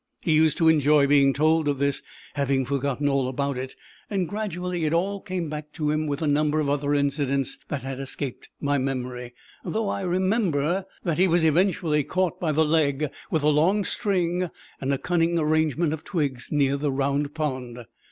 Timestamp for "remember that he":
10.01-11.27